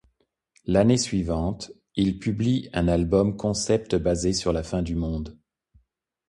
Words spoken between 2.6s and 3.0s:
un